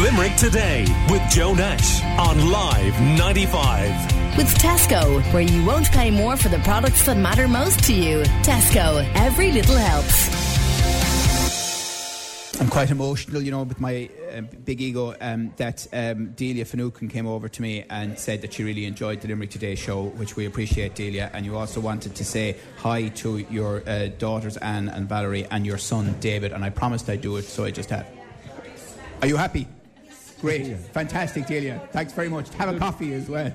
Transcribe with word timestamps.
Limerick 0.00 0.36
Today 0.36 0.86
with 1.10 1.22
Joe 1.30 1.52
Nash 1.52 2.02
on 2.18 2.50
Live 2.50 2.98
95. 3.18 4.36
With 4.38 4.48
Tesco, 4.54 5.20
where 5.34 5.42
you 5.42 5.62
won't 5.66 5.90
pay 5.90 6.10
more 6.10 6.34
for 6.38 6.48
the 6.48 6.60
products 6.60 7.04
that 7.04 7.18
matter 7.18 7.46
most 7.46 7.84
to 7.84 7.92
you. 7.92 8.22
Tesco, 8.42 9.06
every 9.14 9.52
little 9.52 9.76
helps. 9.76 10.30
I'm 12.58 12.68
quite 12.68 12.90
emotional, 12.90 13.42
you 13.42 13.50
know, 13.50 13.64
with 13.64 13.80
my 13.80 14.08
uh, 14.34 14.40
big 14.64 14.80
ego. 14.80 15.14
Um, 15.20 15.52
that 15.58 15.86
um, 15.92 16.32
Delia 16.32 16.64
Finucane 16.64 17.10
came 17.10 17.26
over 17.26 17.50
to 17.50 17.60
me 17.60 17.84
and 17.90 18.18
said 18.18 18.40
that 18.42 18.54
she 18.54 18.64
really 18.64 18.86
enjoyed 18.86 19.20
the 19.20 19.28
Limerick 19.28 19.50
Today 19.50 19.74
show, 19.74 20.04
which 20.04 20.36
we 20.36 20.46
appreciate, 20.46 20.94
Delia. 20.94 21.30
And 21.34 21.44
you 21.44 21.58
also 21.58 21.80
wanted 21.80 22.14
to 22.14 22.24
say 22.24 22.56
hi 22.78 23.08
to 23.08 23.38
your 23.50 23.82
uh, 23.86 24.08
daughters 24.18 24.56
Anne 24.56 24.88
and 24.88 25.06
Valerie 25.06 25.46
and 25.50 25.66
your 25.66 25.78
son 25.78 26.14
David. 26.20 26.52
And 26.52 26.64
I 26.64 26.70
promised 26.70 27.10
I'd 27.10 27.20
do 27.20 27.36
it, 27.36 27.42
so 27.42 27.64
I 27.64 27.70
just 27.70 27.90
have. 27.90 28.06
Are 29.20 29.28
you 29.28 29.36
happy? 29.36 29.68
Great, 30.42 30.76
fantastic, 30.92 31.46
Delia. 31.46 31.80
Thanks 31.92 32.12
very 32.12 32.28
much. 32.28 32.52
Have 32.54 32.74
a 32.74 32.78
coffee 32.78 33.14
as 33.14 33.28
well. 33.28 33.50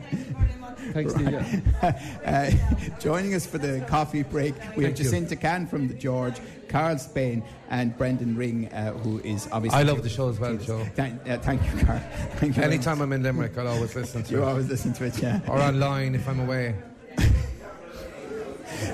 Thanks, 0.93 1.13
Delia. 1.13 1.45
Uh, 2.25 2.51
joining 2.99 3.33
us 3.33 3.45
for 3.45 3.57
the 3.57 3.81
coffee 3.87 4.23
break, 4.23 4.53
we 4.75 4.83
have 4.85 4.95
Thank 4.95 4.99
you. 4.99 5.03
Jacinta 5.05 5.35
Can 5.35 5.67
from 5.67 5.87
the 5.87 5.93
George, 5.93 6.35
Karl 6.69 6.97
Spain, 6.97 7.43
and 7.69 7.97
Brendan 7.97 8.35
Ring, 8.35 8.67
uh, 8.73 8.91
who 8.93 9.19
is 9.19 9.47
obviously. 9.51 9.79
I 9.79 9.83
love 9.83 10.01
the 10.03 10.09
show 10.09 10.29
as 10.29 10.39
well, 10.39 10.57
Joe. 10.57 10.85
Thank, 10.95 11.29
uh, 11.29 11.37
thank 11.39 11.61
you, 11.63 11.85
Karl. 11.85 11.99
Thank 12.37 12.57
you 12.57 12.63
Anytime. 12.63 13.01
I'm 13.01 13.11
in 13.13 13.21
Limerick, 13.23 13.57
I'll 13.57 13.67
always 13.67 13.95
listen 13.95 14.23
to 14.23 14.31
You 14.31 14.41
it. 14.43 14.45
always 14.45 14.67
listen 14.69 14.93
to 14.93 15.05
it, 15.05 15.21
yeah. 15.21 15.41
Or 15.47 15.59
online 15.59 16.15
if 16.15 16.27
I'm 16.27 16.39
away. 16.39 16.75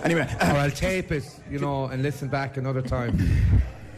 Anyway, 0.04 0.28
Or 0.42 0.46
I'll 0.58 0.72
tape 0.72 1.12
it, 1.12 1.26
you 1.50 1.60
know, 1.60 1.86
and 1.86 2.02
listen 2.04 2.28
back 2.30 2.58
another 2.58 2.82
time. 2.82 3.18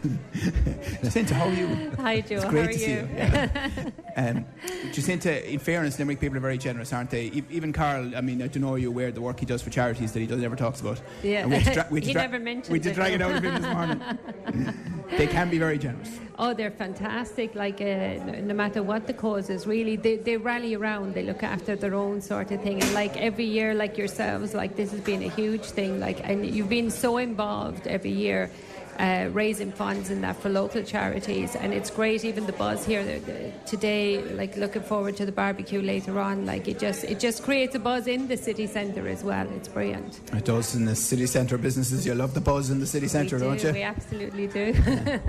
Jacinta, 1.02 1.34
how 1.34 1.46
are 1.46 1.52
you? 1.52 1.90
Hi, 1.98 2.20
Joe. 2.20 2.36
It's 2.36 2.44
How 2.44 2.50
are 2.50 2.66
to 2.66 2.72
see 2.74 2.90
you? 2.90 2.96
you. 2.96 3.08
Yeah. 3.16 3.90
um, 4.16 4.44
Jacinta, 4.92 5.50
in 5.52 5.58
fairness, 5.58 5.98
Limerick 5.98 6.20
people 6.20 6.36
are 6.36 6.40
very 6.40 6.58
generous, 6.58 6.92
aren't 6.92 7.10
they? 7.10 7.26
E- 7.26 7.44
Even 7.50 7.72
Karl, 7.72 8.14
I 8.16 8.20
mean, 8.20 8.42
I 8.42 8.46
don't 8.48 8.62
know 8.62 8.74
are 8.74 8.78
you 8.78 8.88
aware 8.88 9.08
of 9.08 9.14
the 9.14 9.20
work 9.20 9.40
he 9.40 9.46
does 9.46 9.62
for 9.62 9.70
charities 9.70 10.12
that 10.12 10.20
he 10.20 10.26
does 10.26 10.40
never 10.40 10.56
talks 10.56 10.80
about. 10.80 11.00
Yeah. 11.22 11.46
We 11.46 11.60
dra- 11.60 11.86
we 11.90 12.00
He 12.00 12.12
dra- 12.12 12.22
never 12.22 12.38
mentions 12.38 12.70
We 12.70 12.78
it, 12.80 12.94
drag 12.94 13.14
it 13.14 13.22
out 13.22 13.36
of 13.36 13.42
him 13.44 13.54
this 13.62 13.72
morning. 13.72 15.04
they 15.18 15.26
can 15.26 15.50
be 15.50 15.58
very 15.58 15.78
generous. 15.78 16.10
Oh, 16.38 16.52
they're 16.54 16.70
fantastic. 16.70 17.54
Like, 17.54 17.80
uh, 17.80 17.84
no, 18.24 18.40
no 18.42 18.54
matter 18.54 18.82
what 18.82 19.06
the 19.06 19.14
cause 19.14 19.48
is, 19.50 19.66
really, 19.66 19.96
they, 19.96 20.16
they 20.16 20.36
rally 20.36 20.74
around. 20.74 21.14
They 21.14 21.22
look 21.24 21.42
after 21.42 21.74
their 21.76 21.94
own 21.94 22.20
sort 22.20 22.50
of 22.50 22.62
thing. 22.62 22.82
And 22.82 22.92
like 22.94 23.16
every 23.16 23.46
year, 23.46 23.74
like 23.74 23.96
yourselves, 23.96 24.52
like 24.54 24.76
this 24.76 24.90
has 24.92 25.00
been 25.00 25.22
a 25.22 25.28
huge 25.30 25.64
thing. 25.64 25.98
Like, 26.00 26.20
and 26.28 26.44
you've 26.46 26.68
been 26.68 26.90
so 26.90 27.16
involved 27.16 27.86
every 27.86 28.10
year. 28.12 28.50
Uh, 28.98 29.28
raising 29.32 29.70
funds 29.70 30.08
and 30.08 30.24
that 30.24 30.36
for 30.36 30.48
local 30.48 30.82
charities, 30.82 31.54
and 31.54 31.74
it's 31.74 31.90
great. 31.90 32.24
Even 32.24 32.46
the 32.46 32.52
buzz 32.52 32.86
here 32.86 33.20
today, 33.66 34.22
like 34.34 34.56
looking 34.56 34.80
forward 34.80 35.14
to 35.16 35.26
the 35.26 35.32
barbecue 35.32 35.82
later 35.82 36.18
on. 36.18 36.46
Like 36.46 36.66
it 36.66 36.78
just 36.78 37.04
it 37.04 37.20
just 37.20 37.42
creates 37.42 37.74
a 37.74 37.78
buzz 37.78 38.06
in 38.06 38.26
the 38.26 38.38
city 38.38 38.66
centre 38.66 39.06
as 39.06 39.22
well. 39.22 39.46
It's 39.50 39.68
brilliant. 39.68 40.20
It 40.32 40.46
does 40.46 40.74
in 40.74 40.86
the 40.86 40.96
city 40.96 41.26
centre 41.26 41.58
businesses. 41.58 42.06
You 42.06 42.14
love 42.14 42.32
the 42.32 42.40
buzz 42.40 42.70
in 42.70 42.80
the 42.80 42.86
city 42.86 43.08
centre, 43.08 43.38
do, 43.38 43.44
don't 43.44 43.62
you? 43.62 43.72
We 43.72 43.82
absolutely 43.82 44.46
do. 44.46 44.74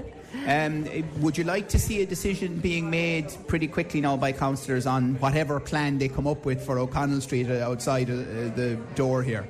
Um, 0.46 0.86
would 1.22 1.38
you 1.38 1.44
like 1.44 1.68
to 1.70 1.80
see 1.80 2.02
a 2.02 2.06
decision 2.06 2.58
being 2.58 2.90
made 2.90 3.34
pretty 3.48 3.68
quickly 3.68 4.02
now 4.02 4.18
by 4.18 4.32
councillors 4.32 4.86
on 4.86 5.16
whatever 5.16 5.60
plan 5.60 5.98
they 5.98 6.08
come 6.08 6.28
up 6.28 6.46
with 6.46 6.66
for 6.66 6.80
O'Connell 6.80 7.22
Street 7.22 7.50
uh, 7.50 7.70
outside 7.70 8.10
uh, 8.10 8.16
the 8.56 8.78
door 8.96 9.24
here? 9.24 9.48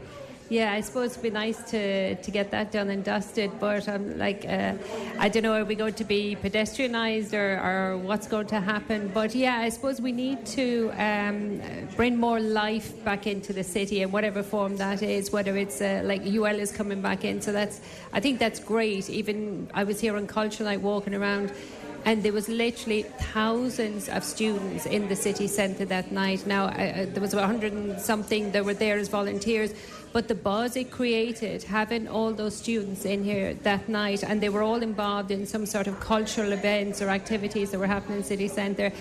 Yeah, 0.50 0.72
I 0.72 0.80
suppose 0.80 1.12
it'd 1.12 1.24
be 1.24 1.30
nice 1.30 1.62
to, 1.72 2.16
to 2.16 2.32
get 2.32 2.52
that 2.52 2.72
done 2.72 2.90
and 2.90 3.04
dusted, 3.04 3.52
but 3.60 3.88
um, 3.90 4.18
like 4.18 4.46
uh, 4.48 4.76
I 5.20 5.28
don't 5.28 5.44
know, 5.44 5.52
are 5.52 5.66
we 5.66 5.76
going 5.76 5.96
to 5.96 6.06
be 6.06 6.38
pedestrianised 6.42 7.34
or, 7.34 7.60
or 7.60 7.98
what's 7.98 8.28
going 8.28 8.48
to 8.48 8.62
happen? 8.62 9.12
But 9.14 9.36
yeah, 9.36 9.58
I 9.58 9.68
suppose 9.68 10.00
we 10.00 10.14
need 10.14 10.46
to 10.46 10.92
um, 10.98 11.62
bring 11.98 12.16
more 12.18 12.40
life 12.40 13.04
back 13.04 13.28
into 13.28 13.52
the 13.52 13.64
city 13.64 14.04
in 14.04 14.12
whatever 14.12 14.42
form 14.42 14.78
that 14.78 15.04
is. 15.04 15.32
Whether 15.32 15.58
it's 15.58 15.82
uh, 15.82 16.04
like 16.06 16.26
UL 16.26 16.46
is 16.46 16.72
coming 16.72 17.02
back 17.02 17.26
in, 17.26 17.42
so 17.42 17.52
that's 17.52 17.82
I 18.14 18.22
think 18.22 18.40
that's 18.40 18.62
great. 18.62 19.10
Even 19.10 19.70
I 19.74 19.84
was 19.84 20.00
here 20.00 20.16
on 20.16 20.28
Culture 20.28 20.64
Night 20.64 20.80
walking 20.80 21.14
around. 21.14 21.52
And 22.06 22.24
there 22.24 22.34
was 22.34 22.48
literally 22.48 23.04
thousands 23.34 24.08
of 24.10 24.24
students 24.24 24.86
in 24.86 25.08
the 25.08 25.16
city 25.16 25.48
centre 25.48 25.86
that 25.86 26.12
night. 26.12 26.48
Now, 26.48 26.66
uh, 26.66 26.70
uh, 26.70 27.06
there 27.08 27.22
was 27.22 27.34
about 27.34 27.50
100 27.50 27.74
and 27.74 28.00
something 28.00 28.52
that 28.52 28.64
were 28.64 28.74
there 28.74 28.98
as 28.98 29.10
volunteers. 29.10 29.74
But 30.14 30.30
the 30.30 30.36
buzz 30.36 30.76
it 30.78 30.90
created, 30.90 31.64
having 31.64 32.08
all 32.08 32.34
those 32.34 32.56
students 32.56 33.06
in 33.06 33.24
here 33.24 33.54
that 33.54 33.90
night, 33.90 34.24
and 34.24 34.42
they 34.42 34.50
were 34.50 34.64
all 34.64 34.82
involved 34.82 35.32
in 35.32 35.46
some 35.46 35.66
sort 35.66 35.88
of 35.88 36.00
cultural 36.00 36.54
events 36.54 37.02
or 37.02 37.10
activities 37.10 37.72
that 37.72 37.80
were 37.80 37.88
happening 37.88 38.20
in 38.20 38.24
city 38.24 38.48
centre. 38.48 38.92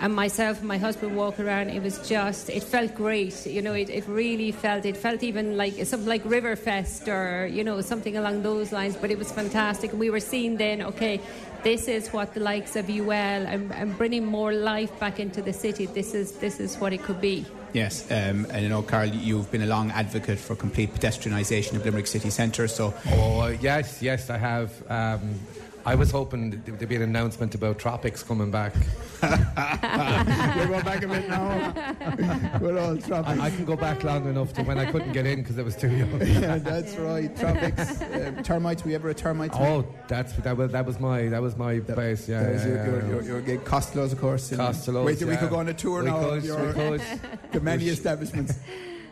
And 0.00 0.14
myself 0.14 0.58
and 0.58 0.68
my 0.68 0.78
husband 0.78 1.16
walk 1.16 1.40
around, 1.40 1.70
it 1.70 1.82
was 1.82 2.06
just, 2.06 2.50
it 2.50 2.62
felt 2.62 2.94
great. 2.94 3.46
You 3.46 3.62
know, 3.62 3.74
it, 3.74 3.88
it 3.90 4.06
really 4.06 4.52
felt, 4.52 4.84
it 4.84 4.96
felt 4.96 5.22
even 5.22 5.56
like 5.56 5.74
something 5.86 6.08
like 6.08 6.24
Riverfest 6.24 7.08
or, 7.08 7.46
you 7.46 7.64
know, 7.64 7.80
something 7.80 8.16
along 8.16 8.42
those 8.42 8.72
lines. 8.72 8.96
But 8.96 9.10
it 9.10 9.18
was 9.18 9.30
fantastic. 9.30 9.92
And 9.92 10.00
we 10.00 10.10
were 10.10 10.20
seeing 10.20 10.56
then, 10.56 10.82
okay, 10.82 11.20
this 11.62 11.88
is 11.88 12.12
what 12.12 12.34
the 12.34 12.40
likes 12.40 12.76
of 12.76 12.90
UL 12.90 13.10
and, 13.10 13.72
and 13.72 13.96
bringing 13.96 14.26
more 14.26 14.52
life 14.52 14.98
back 15.00 15.18
into 15.18 15.40
the 15.40 15.52
city, 15.52 15.86
this 15.86 16.12
is, 16.12 16.32
this 16.32 16.60
is 16.60 16.76
what 16.76 16.92
it 16.92 17.02
could 17.02 17.20
be. 17.20 17.46
Yes, 17.72 18.08
um, 18.10 18.46
and 18.50 18.66
I 18.66 18.68
know, 18.68 18.82
Karl, 18.82 19.06
you've 19.06 19.50
been 19.50 19.62
a 19.62 19.66
long 19.66 19.90
advocate 19.90 20.38
for 20.38 20.54
complete 20.54 20.94
pedestrianisation 20.94 21.74
of 21.74 21.84
Limerick 21.84 22.06
City 22.06 22.30
Centre, 22.30 22.68
so 22.68 22.94
Oh, 23.08 23.48
yes, 23.48 24.00
yes, 24.00 24.30
I 24.30 24.36
have. 24.36 24.70
Um, 24.88 25.34
I 25.84 25.96
was 25.96 26.10
hoping 26.10 26.62
there'd 26.64 26.88
be 26.88 26.96
an 26.96 27.02
announcement 27.02 27.54
about 27.54 27.78
tropics 27.78 28.22
coming 28.22 28.50
back. 28.50 28.74
we're 30.56 30.66
going 30.68 30.84
back 30.84 31.02
a 31.02 31.08
bit 31.08 31.28
now. 31.28 32.58
we're 32.60 32.78
all 32.78 32.96
tropics. 32.96 33.40
I, 33.40 33.46
I 33.46 33.50
can 33.50 33.64
go 33.64 33.76
back 33.76 34.02
long 34.04 34.28
enough 34.28 34.52
to 34.54 34.62
when 34.62 34.78
I 34.78 34.90
couldn't 34.90 35.12
get 35.12 35.26
in 35.26 35.40
because 35.40 35.58
I 35.58 35.62
was 35.62 35.76
too 35.76 35.90
young. 35.96 36.20
yeah, 36.26 36.58
that's 36.58 36.96
right. 36.96 37.34
Tropics, 37.36 38.00
uh, 38.02 38.40
termites. 38.42 38.84
Were 38.84 38.90
you 38.90 38.96
ever 38.96 39.10
a 39.10 39.14
termite? 39.14 39.50
Oh, 39.54 39.84
that's 40.08 40.32
that 40.34 40.56
was 40.56 40.72
that 40.72 40.84
was 40.86 41.00
my 41.00 41.28
that 41.28 41.42
was 41.42 41.56
my 41.56 41.80
base. 41.80 42.28
Yeah, 42.28 42.42
That 42.42 42.52
was 42.52 42.62
yeah, 42.64 42.68
your, 42.68 42.76
yeah, 42.76 42.84
your, 42.86 43.00
yeah. 43.02 43.08
your, 43.08 43.22
your 43.22 43.40
gig, 43.40 43.64
Costello's, 43.64 44.12
of 44.12 44.20
course. 44.20 44.54
Costello's, 44.54 45.06
Wait 45.06 45.18
till 45.18 45.28
we 45.28 45.36
could 45.36 45.50
go 45.50 45.56
on 45.56 45.68
a 45.68 45.74
tour 45.74 46.02
We 46.02 46.10
now 46.10 46.20
could, 46.20 46.44
your, 46.44 46.66
we 46.66 46.72
could. 46.72 47.02
the 47.52 47.60
many 47.60 47.88
establishments. 47.88 48.54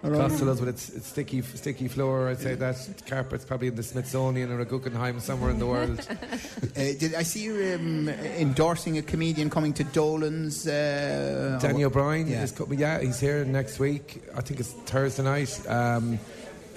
Around. 0.04 0.30
Costello's 0.30 0.60
with 0.60 0.68
its, 0.68 0.90
its 0.90 1.06
sticky 1.06 1.42
sticky 1.42 1.88
floor. 1.88 2.28
I'd 2.28 2.38
say 2.38 2.54
that 2.54 2.76
carpet's 3.06 3.44
probably 3.44 3.68
in 3.68 3.76
the 3.76 3.82
Smithsonian 3.82 4.50
or 4.50 4.60
a 4.60 4.64
Guggenheim 4.64 5.20
somewhere 5.20 5.50
in 5.50 5.58
the 5.58 5.66
world. 5.66 6.06
Uh, 6.74 6.94
did 6.98 7.14
I 7.14 7.22
see 7.22 7.42
you 7.42 7.74
um, 7.74 8.08
endorsing 8.08 8.96
a 8.96 9.02
comedian 9.02 9.50
coming 9.50 9.74
to 9.74 9.84
Dolan's? 9.84 10.66
Uh, 10.66 11.58
Danny 11.60 11.84
O'Brien 11.84 12.26
yeah. 12.26 12.42
is 12.42 12.52
coming. 12.52 12.78
Yeah, 12.78 12.98
he's 13.00 13.20
here 13.20 13.44
next 13.44 13.78
week. 13.78 14.22
I 14.34 14.40
think 14.40 14.58
it's 14.58 14.72
Thursday 14.72 15.22
night. 15.22 15.60
Um, 15.68 16.18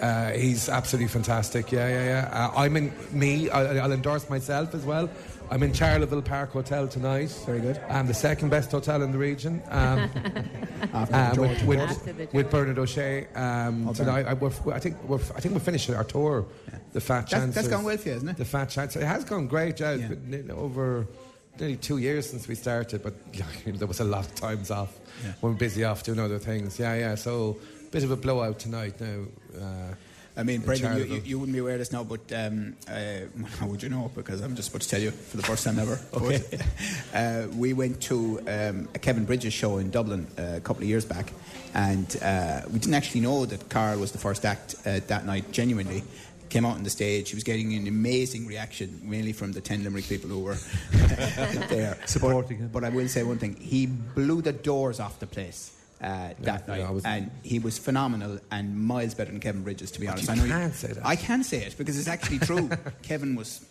uh, 0.02 0.32
he's 0.32 0.68
absolutely 0.68 1.08
fantastic. 1.08 1.72
Yeah, 1.72 1.88
yeah, 1.88 2.04
yeah. 2.04 2.50
Uh, 2.54 2.60
I'm 2.60 2.76
in 2.76 2.94
me. 3.12 3.50
I'll, 3.50 3.82
I'll 3.82 3.92
endorse 3.92 4.30
myself 4.30 4.76
as 4.76 4.84
well. 4.84 5.10
I'm 5.52 5.62
in 5.64 5.72
Charleville 5.74 6.24
Park 6.24 6.52
Hotel 6.52 6.88
tonight. 6.88 7.30
Very 7.46 7.60
good. 7.60 7.78
I'm 7.90 8.08
the 8.08 8.14
second 8.14 8.50
best 8.50 8.72
hotel 8.72 9.02
in 9.04 9.12
the 9.12 9.18
region. 9.18 9.62
Um, 9.70 10.10
After 10.94 11.16
uh, 11.16 11.34
the 11.34 11.42
with, 11.42 11.50
George 11.52 11.64
with, 11.64 11.80
After 11.80 12.14
the 12.14 12.28
with 12.34 12.52
Bernard 12.52 12.80
O'Shea 12.80 13.28
um, 13.36 13.94
tonight. 13.94 14.26
I, 14.26 14.34
we're, 14.34 14.52
I 14.74 14.80
think 14.80 15.02
we're, 15.04 15.20
I 15.36 15.40
think 15.40 15.54
we're 15.54 15.60
finished 15.60 15.90
our 15.90 16.04
tour. 16.04 16.46
The 16.94 17.02
Fat 17.02 17.22
That's, 17.22 17.32
Chancers. 17.32 17.56
that's 17.56 17.68
gone 17.68 17.84
well 17.84 17.98
for 17.98 18.08
you, 18.08 18.14
hasn't 18.14 18.32
it? 18.32 18.38
The 18.38 18.46
Fat 18.46 18.70
Chancellor. 18.70 19.04
It 19.04 19.08
has 19.08 19.24
gone 19.24 19.48
great, 19.48 19.80
yeah. 19.80 19.92
It's 19.92 20.02
Yeah. 20.04 20.08
been 20.16 20.52
over 20.52 21.08
nearly 21.60 21.78
two 21.78 21.98
years 22.00 22.30
since 22.30 22.48
we 22.48 22.56
started, 22.56 23.04
but 23.04 23.14
yeah, 23.34 23.46
there 23.66 23.88
was 23.88 24.00
a 24.00 24.04
lot 24.06 24.26
of 24.26 24.34
times 24.36 24.72
off. 24.72 24.98
Yeah. 25.24 25.34
when 25.42 25.54
We're 25.54 25.60
busy 25.60 25.84
off 25.84 26.04
doing 26.04 26.20
other 26.20 26.40
things. 26.40 26.80
Yeah, 26.80 26.96
yeah. 26.96 27.16
So, 27.16 27.58
bit 27.92 28.04
of 28.04 28.12
a 28.12 28.18
blowout 28.18 28.60
tonight 28.60 29.00
now. 29.00 29.26
Uh, 29.58 29.94
I 30.38 30.44
mean, 30.44 30.62
Brendan, 30.62 30.98
you, 30.98 31.04
you, 31.06 31.22
you 31.24 31.40
wouldn't 31.40 31.54
be 31.54 31.60
aware 31.60 31.74
of 31.74 31.80
this 31.80 31.94
now, 31.94 32.04
but 32.04 32.20
um, 32.34 32.76
uh, 32.90 33.20
how 33.60 33.68
would 33.68 33.82
you 33.82 33.90
know? 33.90 34.12
Because 34.14 34.42
I'm 34.42 34.56
just 34.56 34.70
about 34.70 34.82
to 34.82 34.90
tell 34.90 35.02
you 35.02 35.12
for 35.12 35.38
the 35.38 35.44
first 35.44 35.64
time 35.64 35.80
ever. 35.80 36.00
Okay. 36.16 36.42
But, 36.50 36.66
uh, 37.14 37.48
we 37.56 37.74
went 37.74 38.02
to 38.04 38.40
um, 38.48 38.88
a 38.96 39.00
Kevin 39.00 39.26
Bridges 39.26 39.54
show 39.54 39.78
in 39.78 39.92
Dublin 39.92 40.28
uh, 40.38 40.54
a 40.56 40.60
couple 40.60 40.84
of 40.84 40.90
years 40.90 41.06
back, 41.06 41.32
and 41.74 42.18
uh, 42.22 42.62
we 42.72 42.80
didn't 42.80 42.94
actually 42.94 43.22
know 43.22 43.46
that 43.46 43.70
Karl 43.70 44.00
was 44.00 44.12
the 44.12 44.18
first 44.18 44.46
act 44.46 44.76
uh, 44.86 45.00
that 45.08 45.26
night, 45.26 45.52
genuinely. 45.52 46.04
Came 46.50 46.66
out 46.66 46.76
on 46.76 46.84
the 46.84 46.90
stage, 46.90 47.30
he 47.30 47.36
was 47.36 47.44
getting 47.44 47.74
an 47.74 47.88
amazing 47.88 48.48
reaction, 48.48 49.02
mainly 49.04 49.34
from 49.34 49.52
the 49.52 49.62
10 49.62 49.84
Limerick 49.84 50.08
people 50.08 50.30
who 50.30 50.40
were 50.40 50.58
there. 51.70 51.98
Supporting 52.06 52.58
but, 52.58 52.64
him. 52.64 52.70
But 52.72 52.84
I 52.84 52.90
will 52.90 53.08
say 53.08 53.24
one 53.24 53.40
thing 53.40 53.56
he 53.56 53.88
blew 53.88 54.42
the 54.42 54.54
doors 54.54 55.00
off 55.00 55.20
the 55.20 55.28
place. 55.28 55.75
Uh, 56.02 56.30
that 56.42 56.68
night, 56.68 56.90
was- 56.92 57.06
and 57.06 57.32
he 57.42 57.58
was 57.60 57.78
phenomenal 57.78 58.38
and 58.52 58.76
miles 58.78 59.14
better 59.14 59.32
than 59.32 59.40
Kevin 59.40 59.64
Bridges, 59.64 59.92
to 59.92 60.00
be 60.02 60.08
honest. 60.08 60.28
you 60.28 60.34
I 60.34 60.36
know 60.36 60.48
can't 60.48 60.74
say 60.76 60.88
that. 60.90 61.06
I 61.06 61.16
can 61.16 61.44
say 61.44 61.64
it 61.64 61.78
because 61.78 61.98
it's 61.98 62.08
actually 62.10 62.40
true. 62.40 62.70
Kevin 63.02 63.36
was 63.36 63.66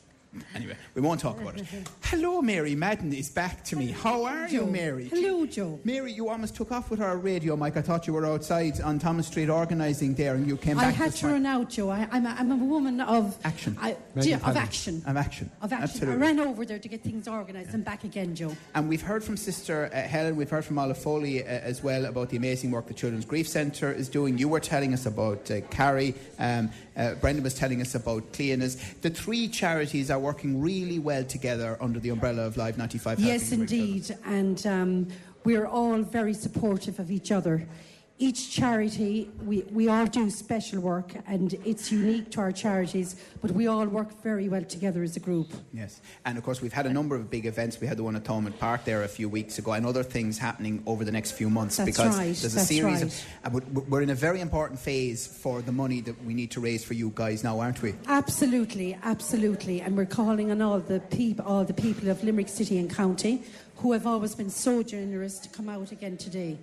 Anyway, 0.55 0.77
we 0.95 1.03
won't 1.03 1.21
talk 1.21 1.41
about 1.41 1.59
it. 1.59 1.67
Hello, 2.03 2.43
Mary 2.43 2.75
Madden 2.75 3.13
is 3.13 3.31
back 3.31 3.65
to 3.65 3.77
me. 3.77 3.89
How 3.89 4.25
are 4.25 4.49
you, 4.49 4.67
Mary? 4.67 5.09
Hello, 5.09 5.47
Joe. 5.47 5.81
Mary, 5.85 6.13
you 6.13 6.29
almost 6.29 6.57
took 6.57 6.73
off 6.73 6.91
with 6.91 7.01
our 7.01 7.17
radio 7.17 7.57
mic. 7.57 7.77
I 7.77 7.83
thought 7.83 8.07
you 8.07 8.13
were 8.13 8.27
outside 8.27 8.81
on 8.81 8.99
Thomas 8.99 9.27
Street 9.27 9.49
organising 9.49 10.15
there, 10.15 10.35
and 10.35 10.47
you 10.47 10.57
came 10.57 10.77
back. 10.77 10.87
I 10.87 10.91
had 10.91 11.13
to 11.13 11.27
morning. 11.27 11.45
run 11.45 11.61
out, 11.61 11.71
Joe. 11.71 11.91
I, 11.91 12.09
I'm, 12.11 12.27
a, 12.27 12.37
I'm 12.39 12.53
a 12.53 12.57
woman 12.57 13.01
of 13.01 13.37
Action. 13.45 13.77
I, 13.81 13.97
Megan 14.15 14.41
of 14.45 14.57
action. 14.57 15.03
Of 15.07 15.17
action. 15.17 15.51
Of 15.61 15.73
action. 15.73 15.83
Absolutely. 15.83 16.15
I 16.15 16.19
ran 16.19 16.41
over 16.41 16.65
there 16.65 16.79
to 16.79 16.89
get 16.89 17.03
things 17.03 17.29
organised 17.29 17.75
and 17.75 17.85
back 17.85 18.05
again, 18.05 18.35
Joe. 18.35 18.57
And 18.75 18.89
we've 18.89 19.03
heard 19.03 19.23
from 19.23 19.37
Sister 19.37 19.91
uh, 19.93 20.03
Helen, 20.03 20.37
we've 20.37 20.51
heard 20.51 20.65
from 20.65 20.79
Olive 20.79 20.99
Foley 20.99 21.43
uh, 21.43 21.47
as 21.47 21.83
well 21.83 22.07
about 22.07 22.31
the 22.31 22.37
amazing 22.37 22.71
work 22.71 22.87
the 22.87 22.95
Children's 22.95 23.25
Grief 23.25 23.49
Centre 23.49 23.93
is 23.93 24.09
doing. 24.09 24.39
You 24.39 24.49
were 24.49 24.61
telling 24.61 24.95
us 24.95 25.07
about 25.07 25.51
uh, 25.51 25.61
CARI, 25.71 26.15
um, 26.39 26.71
uh, 26.97 27.15
Brendan 27.15 27.43
was 27.43 27.55
telling 27.55 27.81
us 27.81 27.95
about 27.95 28.33
Cliona's. 28.33 28.77
The 29.01 29.11
three 29.11 29.49
charities 29.49 30.11
are 30.11 30.19
working 30.25 30.59
really 30.61 30.99
well 30.99 31.23
together 31.23 31.77
under 31.83 32.01
the 32.01 32.09
umbrella 32.09 32.43
of 32.43 32.57
Live 32.57 32.79
95. 32.79 33.21
Yes, 33.21 33.53
indeed. 33.53 34.17
And 34.25 34.67
um, 34.67 35.09
we're 35.45 35.67
all 35.67 35.99
very 35.99 36.33
supportive 36.33 36.99
of 36.99 37.11
each 37.11 37.31
other. 37.31 37.69
Each 38.17 38.49
charity, 38.49 39.29
we, 39.45 39.63
we 39.73 39.89
all 39.89 40.07
do 40.07 40.31
special 40.31 40.81
work, 40.81 41.15
and 41.27 41.53
it's 41.65 41.91
unique 41.91 42.31
to 42.31 42.41
our 42.41 42.53
charities, 42.53 43.17
but 43.43 43.51
we 43.51 43.67
all 43.67 43.87
work 43.87 44.23
very 44.23 44.49
well 44.49 44.63
together 44.63 45.03
as 45.03 45.17
a 45.17 45.21
group. 45.21 45.53
Yes, 45.73 46.01
and 46.25 46.39
of 46.39 46.45
course 46.45 46.63
we've 46.63 46.73
had 46.73 46.87
a 46.87 46.93
number 46.93 47.17
of 47.17 47.29
big 47.29 47.45
events. 47.45 47.81
We 47.81 47.89
had 47.89 47.97
the 47.97 48.05
one 48.05 48.15
at 48.15 48.23
Thomond 48.23 48.57
Park 48.61 48.85
there 48.85 49.03
a 49.03 49.09
few 49.09 49.29
weeks 49.29 49.59
ago, 49.59 49.73
and 49.73 49.85
other 49.85 50.05
things 50.05 50.39
happening 50.39 50.81
over 50.87 51.05
the 51.05 51.11
next 51.11 51.33
few 51.33 51.51
months. 51.51 51.77
That's 51.77 51.91
because 51.91 52.17
right, 52.17 52.27
there's 52.27 52.45
a 52.45 52.57
that's 52.57 52.69
series 52.69 53.03
right. 53.03 53.53
of. 53.53 53.57
Uh, 53.57 53.83
we're 53.89 54.03
in 54.03 54.11
a 54.11 54.15
very 54.15 54.41
important 54.41 54.79
phase 54.79 55.27
for 55.27 55.61
the 55.61 55.73
money 55.73 56.01
that 56.03 56.25
we 56.25 56.35
need 56.35 56.53
to 56.53 56.61
raise 56.61 56.85
for 56.85 56.95
you 56.95 57.11
guys 57.17 57.43
now, 57.43 57.59
aren't 57.59 57.83
we? 57.83 57.95
Absolutely, 58.07 58.97
absolutely. 59.03 59.81
And 59.81 59.97
we're 59.97 60.07
calling 60.07 60.53
on 60.53 60.63
all 60.63 60.79
the 60.79 61.01
people, 61.01 61.45
all 61.45 61.65
the 61.65 61.75
people 61.75 62.09
of 62.09 62.23
Limerick 62.23 62.49
City 62.49 62.79
and 62.79 62.89
County 62.89 63.43
who 63.79 63.93
have 63.93 64.07
always 64.07 64.35
been 64.35 64.51
so 64.51 64.83
generous 64.83 65.39
to 65.41 65.49
come 65.49 65.69
out 65.69 65.93
again 65.93 66.17
today. 66.17 66.57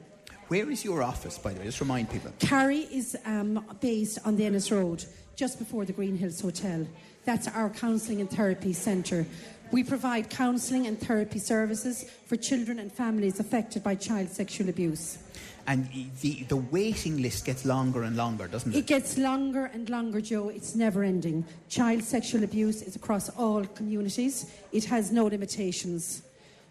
Where 0.51 0.69
is 0.69 0.83
your 0.83 1.01
office, 1.01 1.37
by 1.37 1.53
the 1.53 1.59
way? 1.59 1.65
Just 1.65 1.79
remind 1.79 2.09
people. 2.09 2.29
CARI 2.41 2.79
is 2.91 3.15
um, 3.23 3.65
based 3.79 4.19
on 4.25 4.35
the 4.35 4.43
Ennis 4.45 4.69
Road, 4.69 5.05
just 5.37 5.57
before 5.57 5.85
the 5.85 5.93
Green 5.93 6.17
Hills 6.17 6.41
Hotel. 6.41 6.85
That's 7.23 7.47
our 7.47 7.69
counselling 7.69 8.19
and 8.19 8.29
therapy 8.29 8.73
centre. 8.73 9.25
We 9.71 9.85
provide 9.85 10.29
counselling 10.29 10.87
and 10.87 10.99
therapy 10.99 11.39
services 11.39 12.03
for 12.25 12.35
children 12.35 12.79
and 12.79 12.91
families 12.91 13.39
affected 13.39 13.81
by 13.81 13.95
child 13.95 14.27
sexual 14.27 14.67
abuse. 14.67 15.19
And 15.67 15.87
the, 16.19 16.43
the 16.49 16.57
waiting 16.57 17.21
list 17.21 17.45
gets 17.45 17.63
longer 17.63 18.03
and 18.03 18.17
longer, 18.17 18.49
doesn't 18.49 18.73
It 18.73 18.79
it? 18.79 18.87
gets 18.87 19.17
longer 19.17 19.71
and 19.73 19.89
longer, 19.89 20.19
Joe. 20.19 20.49
It's 20.49 20.75
never 20.75 21.01
ending. 21.01 21.45
Child 21.69 22.03
sexual 22.03 22.43
abuse 22.43 22.81
is 22.81 22.97
across 22.97 23.29
all 23.37 23.63
communities, 23.63 24.51
it 24.73 24.83
has 24.83 25.13
no 25.13 25.27
limitations. 25.27 26.23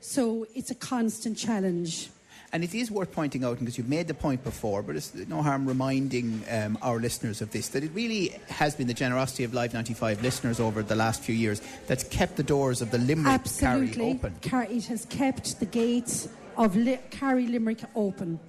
So 0.03 0.47
it's 0.55 0.71
a 0.71 0.75
constant 0.75 1.39
challenge. 1.39 2.11
And 2.53 2.65
it 2.65 2.75
is 2.75 2.91
worth 2.91 3.13
pointing 3.13 3.45
out, 3.45 3.61
because 3.61 3.79
you've 3.79 3.89
made 3.89 4.09
the 4.09 4.15
point 4.15 4.43
before, 4.43 4.83
but 4.83 4.97
it's 4.97 5.15
no 5.15 5.41
harm 5.41 5.67
reminding 5.67 6.43
um, 6.51 6.77
our 6.83 6.99
listeners 6.99 7.41
of 7.41 7.53
this, 7.53 7.69
that 7.69 7.85
it 7.85 7.93
really 7.95 8.35
has 8.49 8.75
been 8.75 8.89
the 8.89 8.95
generosity 8.95 9.45
of 9.45 9.55
Live 9.55 9.73
95 9.73 10.21
listeners 10.23 10.59
over 10.59 10.83
the 10.83 10.97
last 10.97 11.23
few 11.23 11.35
years 11.35 11.63
that's 11.87 12.03
kept 12.05 12.37
the 12.37 12.43
doors 12.43 12.83
of 12.83 12.91
the 12.91 12.99
Limerick 12.99 13.43
CARI 13.61 13.95
open. 14.01 14.35
Car- 14.43 14.67
it 14.69 14.87
has 14.87 15.05
kept 15.07 15.61
the 15.61 15.67
gates 15.67 16.29
of 16.57 16.75
Li- 16.75 16.99
CARI 17.13 17.47
Limerick 17.47 17.83
open 17.95 18.41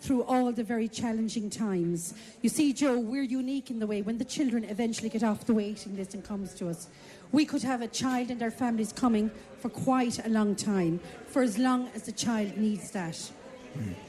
through 0.00 0.22
all 0.24 0.50
the 0.50 0.64
very 0.64 0.88
challenging 0.88 1.50
times. 1.50 2.14
You 2.40 2.48
see, 2.48 2.72
Joe, 2.72 2.98
we're 2.98 3.22
unique 3.22 3.70
in 3.70 3.78
the 3.78 3.86
way 3.86 4.00
when 4.00 4.16
the 4.16 4.24
children 4.24 4.64
eventually 4.64 5.10
get 5.10 5.22
off 5.22 5.44
the 5.44 5.52
waiting 5.52 5.96
list 5.96 6.14
and 6.14 6.24
comes 6.24 6.54
to 6.54 6.70
us. 6.70 6.88
We 7.32 7.44
could 7.44 7.62
have 7.62 7.82
a 7.82 7.88
child 7.88 8.30
and 8.30 8.40
their 8.40 8.50
families 8.50 8.92
coming 8.92 9.30
for 9.58 9.68
quite 9.68 10.24
a 10.24 10.30
long 10.30 10.56
time, 10.56 11.00
for 11.26 11.42
as 11.42 11.58
long 11.58 11.90
as 11.94 12.04
the 12.04 12.12
child 12.12 12.56
needs 12.56 12.90
that. 12.92 13.30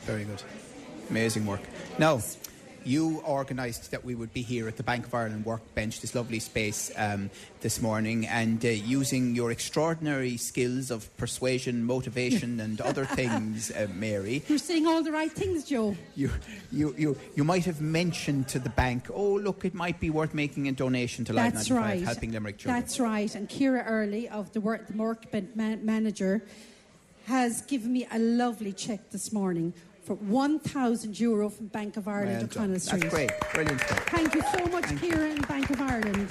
Very 0.02 0.24
good. 0.24 0.42
Amazing 1.10 1.46
work. 1.46 1.62
Now, 2.00 2.22
you 2.84 3.22
organised 3.28 3.92
that 3.92 4.04
we 4.04 4.16
would 4.16 4.34
be 4.34 4.42
here 4.42 4.68
at 4.68 4.78
the 4.78 4.84
Bank 4.84 5.06
of 5.06 5.14
Ireland 5.14 5.46
workbench, 5.46 6.02
this 6.02 6.16
lovely 6.16 6.40
space 6.40 6.92
um, 6.96 7.30
this 7.62 7.82
morning, 7.82 8.26
and 8.28 8.64
uh, 8.66 8.70
using 8.70 9.36
your 9.36 9.52
extraordinary 9.52 10.38
skills 10.38 10.90
of 10.90 11.16
persuasion, 11.18 11.84
motivation, 11.84 12.60
and 12.60 12.82
other 12.90 13.06
things, 13.06 13.72
uh, 13.72 13.88
Mary. 13.94 14.44
You're 14.48 14.58
saying 14.58 14.88
all 14.88 15.04
the 15.04 15.12
right 15.12 15.32
things, 15.32 15.66
Joe. 15.66 15.96
You, 16.16 16.32
you, 16.72 16.96
you, 16.98 17.18
you 17.36 17.44
might 17.44 17.66
have 17.66 17.82
mentioned 17.82 18.48
to 18.50 18.60
the 18.60 18.70
bank, 18.70 19.08
oh, 19.14 19.34
look, 19.34 19.64
it 19.66 19.74
might 19.74 20.00
be 20.00 20.10
worth 20.10 20.34
making 20.34 20.68
a 20.68 20.72
donation 20.72 21.26
to 21.26 21.34
That's 21.34 21.70
95, 21.70 21.78
right. 21.78 22.04
helping 22.04 22.32
Limerick 22.32 22.58
children. 22.58 22.82
That's 22.82 23.00
right. 23.00 23.34
And 23.36 23.48
Kira 23.48 23.84
Early 23.86 24.28
of 24.30 24.52
the 24.54 24.62
work, 24.62 24.88
the 24.88 24.94
workbench 24.98 25.56
man- 25.56 25.86
manager 25.86 26.44
has 27.32 27.62
given 27.62 27.94
me 27.94 28.06
a 28.12 28.20
lovely 28.20 28.74
cheque 28.74 29.10
this 29.10 29.32
morning 29.32 29.74
for 30.04 30.16
1,000 30.16 31.18
euro 31.18 31.50
from 31.50 31.68
Bank 31.68 31.96
of 31.96 32.06
Ireland, 32.06 32.44
O'Connell. 32.44 32.78
Street. 32.78 33.04
That's 33.04 33.14
great. 33.14 33.32
Brilliant 33.54 33.80
stuff. 33.80 34.06
Thank 34.10 34.36
you 34.36 34.42
so 34.42 34.66
much, 34.66 34.84
Kira 35.00 35.32
and 35.32 35.48
Bank 35.48 35.70
of 35.70 35.80
Ireland. 35.80 36.30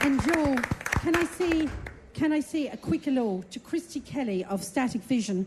And 0.00 0.20
Joe, 0.24 0.56
can 1.04 1.14
I 1.14 1.24
say, 1.26 1.68
can 2.12 2.32
I 2.32 2.40
say 2.40 2.66
a 2.66 2.76
quick 2.76 3.04
hello 3.04 3.44
to 3.52 3.60
Christy 3.60 4.00
Kelly 4.00 4.44
of 4.46 4.64
Static 4.64 5.02
Vision, 5.02 5.46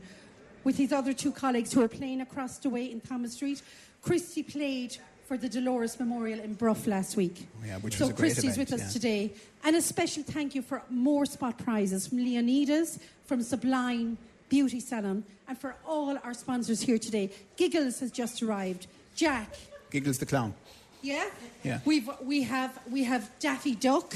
with 0.64 0.78
his 0.78 0.94
other 0.94 1.12
two 1.12 1.34
colleagues 1.34 1.74
who 1.74 1.82
are 1.82 1.90
playing 1.90 2.22
across 2.22 2.58
the 2.60 2.70
way 2.70 2.90
in 2.90 3.02
Thomas 3.02 3.34
Street. 3.34 3.62
Christy 4.02 4.44
played 4.44 4.96
for 5.28 5.36
the 5.36 5.50
Dolores 5.50 6.00
Memorial 6.00 6.40
in 6.40 6.54
Bruff 6.54 6.88
last 6.88 7.18
week. 7.18 7.50
Oh, 7.62 7.66
yeah, 7.68 7.78
which 7.80 7.98
so 7.98 8.06
was 8.06 8.10
a 8.12 8.14
great 8.14 8.32
Christy's 8.32 8.54
event, 8.54 8.70
with 8.72 8.80
us 8.80 8.88
yeah. 8.88 8.94
today, 8.94 9.34
and 9.66 9.76
a 9.76 9.82
special 9.82 10.24
thank 10.24 10.56
you 10.56 10.62
for 10.62 10.82
more 10.90 11.26
spot 11.26 11.58
prizes 11.58 12.08
from 12.08 12.20
Leonidas, 12.20 13.00
from 13.26 13.42
Sublime 13.42 14.18
Beauty 14.54 14.80
Salon, 14.80 15.24
and 15.48 15.58
for 15.58 15.74
all 15.84 16.16
our 16.24 16.36
sponsors 16.36 16.80
here 16.80 17.00
today. 17.00 17.32
Giggles 17.58 18.00
has 18.02 18.12
just 18.12 18.44
arrived. 18.44 18.86
Jack, 19.16 19.50
Giggles 19.90 20.20
the 20.20 20.28
clown. 20.28 20.54
yeah? 21.02 21.26
Yeah. 21.64 21.80
We've, 21.86 22.08
we, 22.22 22.44
have, 22.44 22.78
we 22.88 23.04
have 23.04 23.32
Daffy 23.40 23.74
Duck. 23.74 24.14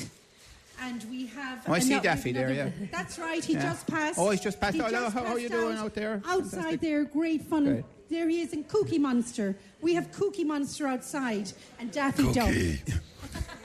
And 0.80 1.04
we 1.10 1.26
have. 1.26 1.64
Oh, 1.68 1.74
I 1.74 1.80
see 1.80 1.94
ano- 1.94 2.04
Daffy 2.04 2.32
there, 2.34 2.52
yeah. 2.54 2.70
That's 2.92 3.18
right. 3.18 3.44
He 3.44 3.54
Yeah. 3.54 3.64
just 3.64 3.88
passed. 3.88 4.20
Oh, 4.20 4.30
he's 4.30 4.42
just 4.42 4.60
passed. 4.62 4.76
He 4.76 4.82
Oh, 4.82 4.92
just 4.92 5.16
how- 5.16 5.24
how 5.26 5.34
are 5.34 5.40
you 5.40 5.50
doing 5.50 5.76
out 5.76 5.96
there? 5.96 6.22
Outside 6.24 6.52
Fantastic. 6.52 6.82
there, 6.82 7.04
great 7.06 7.42
fun. 7.42 7.66
Great. 7.66 7.86
There 8.12 8.30
he 8.30 8.42
is 8.42 8.54
in 8.54 8.64
Cookie 8.66 9.00
Monster. 9.00 9.56
We 9.82 9.96
have 9.96 10.12
Cookie 10.12 10.44
Monster 10.44 10.86
outside 10.88 11.52
and 11.80 11.92
Daffy 11.92 12.32
Duck. 12.32 12.54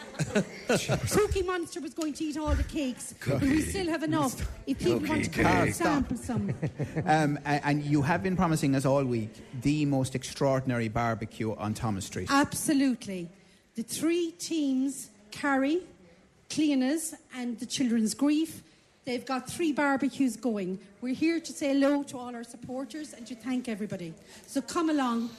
Cookie 1.10 1.42
Monster 1.42 1.80
was 1.80 1.94
going 1.94 2.12
to 2.14 2.24
eat 2.24 2.38
all 2.38 2.54
the 2.54 2.64
cakes, 2.64 3.14
but 3.26 3.40
we 3.40 3.60
still 3.62 3.86
have 3.88 4.02
enough. 4.02 4.48
If 4.66 4.78
people 4.78 4.98
want 4.98 5.24
to 5.24 5.30
come 5.30 5.44
cake. 5.44 5.54
and 5.66 5.74
sample 5.74 6.16
some. 6.16 6.54
Um, 7.06 7.38
a- 7.44 7.64
and 7.66 7.82
you 7.84 8.02
have 8.02 8.22
been 8.22 8.36
promising 8.36 8.74
us 8.74 8.84
all 8.84 9.04
week 9.04 9.30
the 9.62 9.84
most 9.86 10.14
extraordinary 10.14 10.88
barbecue 10.88 11.54
on 11.54 11.74
Thomas 11.74 12.04
Street. 12.06 12.28
Absolutely. 12.30 13.28
The 13.74 13.82
three 13.82 14.32
teams, 14.32 15.10
CARI, 15.30 15.80
Cliona's, 16.50 17.14
and 17.34 17.58
the 17.58 17.66
Children's 17.66 18.14
Grief, 18.14 18.62
they've 19.04 19.24
got 19.24 19.48
three 19.50 19.72
barbecues 19.72 20.36
going. 20.36 20.78
We're 21.00 21.14
here 21.14 21.40
to 21.40 21.52
say 21.52 21.68
hello 21.72 22.02
to 22.04 22.18
all 22.18 22.34
our 22.34 22.44
supporters 22.44 23.12
and 23.14 23.26
to 23.26 23.34
thank 23.34 23.68
everybody. 23.68 24.14
So 24.46 24.60
come 24.60 24.90
along 24.90 25.30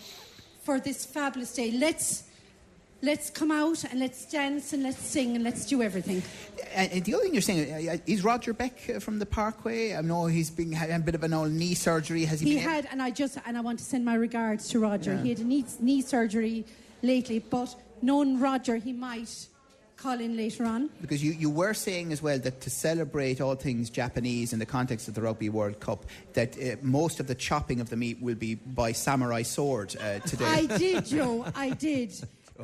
for 0.63 0.79
this 0.79 1.05
fabulous 1.05 1.53
day. 1.53 1.71
Let's 1.71 2.23
let's 3.03 3.29
come 3.29 3.51
out 3.51 3.83
and 3.83 3.99
let's 3.99 4.25
dance 4.25 4.73
and 4.73 4.81
let's 4.81 4.97
sing 4.97 5.35
and 5.35 5.43
let's 5.43 5.67
do 5.67 5.83
everything. 5.83 6.23
And 6.73 6.91
and 6.91 7.03
the 7.03 7.13
other 7.13 7.23
thing 7.23 7.33
you're 7.33 7.41
saying, 7.41 7.89
uh, 7.89 7.97
is 8.07 8.23
Roger 8.23 8.53
Beck 8.53 8.89
uh, 8.89 8.99
from 8.99 9.19
the 9.19 9.25
Parkway? 9.25 9.93
I 9.93 10.01
know 10.01 10.25
he's 10.25 10.49
been 10.49 10.71
had 10.71 10.89
a 10.89 10.99
bit 10.99 11.13
of 11.13 11.23
an 11.23 11.33
old 11.33 11.51
knee 11.51 11.75
surgery. 11.75 12.25
Has 12.25 12.39
he, 12.39 12.51
He 12.51 12.57
had, 12.57 12.87
and 12.91 13.01
I 13.01 13.11
just 13.11 13.37
and 13.45 13.57
I 13.57 13.61
want 13.61 13.79
to 13.79 13.85
send 13.85 14.05
my 14.05 14.15
regards 14.15 14.69
to 14.69 14.79
Roger. 14.79 15.13
Yeah. 15.13 15.23
He 15.23 15.29
had 15.29 15.39
a 15.39 15.43
knee, 15.43 15.65
knee 15.79 16.01
surgery 16.01 16.65
lately, 17.01 17.39
but 17.39 17.75
known 18.01 18.39
Roger, 18.39 18.77
he 18.77 18.93
might 18.93 19.47
call 19.97 20.19
in 20.19 20.35
later 20.35 20.65
on. 20.65 20.89
Because 21.01 21.23
you, 21.23 21.31
you 21.31 21.49
were 21.49 21.73
saying 21.73 22.11
as 22.11 22.21
well 22.21 22.39
that 22.39 22.61
to 22.61 22.69
celebrate 22.69 23.39
all 23.39 23.55
things 23.55 23.89
Japanese 23.89 24.51
in 24.51 24.59
the 24.59 24.65
context 24.65 25.07
of 25.07 25.13
the 25.13 25.21
Rugby 25.21 25.49
World 25.49 25.79
Cup, 25.79 26.05
that 26.33 26.57
uh, 26.57 26.75
most 26.81 27.19
of 27.19 27.27
the 27.27 27.35
chopping 27.35 27.79
of 27.79 27.89
the 27.89 27.95
meat 27.95 28.21
will 28.21 28.35
be 28.35 28.55
by 28.55 28.91
samurai 28.91 29.43
sword 29.43 29.95
uh, 29.95 30.19
today. 30.19 30.45
I 30.45 30.65
did, 30.77 31.05
Joe. 31.05 31.45
I 31.55 31.69
did. 31.69 32.13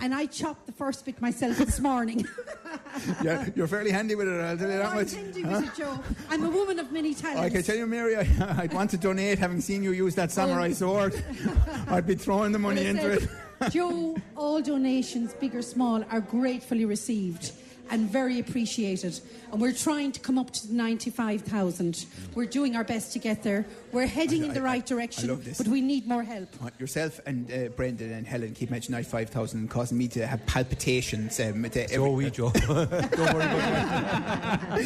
And 0.02 0.14
I 0.14 0.26
chopped 0.26 0.66
the 0.66 0.72
first 0.72 1.06
bit 1.06 1.22
myself 1.22 1.58
this 1.58 1.80
morning. 1.80 2.28
yeah, 3.24 3.48
you're 3.56 3.68
fairly 3.68 3.92
handy 3.92 4.16
with 4.16 4.28
it, 4.28 4.40
I'll 4.40 4.58
tell 4.58 4.70
you 4.70 4.78
that 4.78 4.86
oh, 4.86 4.90
I'm 4.90 4.96
much. 4.96 5.14
handy 5.14 5.44
with 5.44 5.64
it, 5.64 5.76
Joe. 5.76 6.00
I'm 6.30 6.44
a 6.46 6.50
woman 6.50 6.80
of 6.80 6.92
many 6.92 7.14
talents. 7.14 7.42
I 7.42 7.50
can 7.50 7.64
tell 7.64 7.76
you, 7.76 7.86
Mary, 7.86 8.16
I, 8.16 8.28
I'd 8.58 8.74
want 8.74 8.92
to 8.92 8.98
donate, 8.98 9.40
having 9.40 9.62
seen 9.62 9.84
you 9.84 9.92
use 9.92 10.16
that 10.16 10.32
samurai 10.32 10.70
oh. 10.70 10.74
sword. 10.74 11.24
I'd 11.88 12.08
be 12.08 12.16
throwing 12.16 12.52
the 12.52 12.60
money 12.60 12.86
into 12.86 13.12
it. 13.12 13.30
Joe, 13.72 14.16
all 14.38 14.62
donations, 14.62 15.34
big 15.34 15.54
or 15.54 15.62
small, 15.62 16.04
are 16.12 16.22
gratefully 16.22 16.86
received. 16.86 17.52
And 17.92 18.10
very 18.10 18.40
appreciated. 18.40 19.20
And 19.52 19.60
we're 19.60 19.74
trying 19.74 20.12
to 20.12 20.20
come 20.20 20.38
up 20.38 20.52
to 20.52 20.74
95,000. 20.74 22.06
We're 22.36 22.46
doing 22.46 22.76
our 22.76 22.84
best 22.84 23.14
to 23.14 23.20
get 23.20 23.42
there. 23.44 23.66
We're 23.92 24.06
heading 24.06 24.44
in 24.44 24.54
the 24.54 24.60
I- 24.60 24.64
right 24.64 24.84
I 24.84 24.86
direction, 24.86 25.30
love 25.30 25.44
this. 25.44 25.58
but 25.58 25.68
we 25.68 25.82
need 25.82 26.08
more 26.08 26.24
help. 26.24 26.50
Yourself 26.80 27.20
and 27.26 27.52
uh, 27.52 27.70
Brendan 27.70 28.12
and 28.14 28.28
Helen 28.28 28.54
keep 28.54 28.70
mentioning 28.70 28.94
95,000 28.98 29.60
and 29.60 29.70
causing 29.70 29.98
me 29.98 30.08
to 30.10 30.28
have 30.28 30.46
palpitations. 30.46 31.40
Um, 31.40 31.66
at, 31.66 31.76
uh, 31.76 31.88
So 31.88 31.94
every- 32.06 32.12
we, 32.26 32.30
Joe. 32.30 32.52
Don't 32.68 32.78
worry 32.78 32.96
about 32.96 33.10
that. 33.58 34.60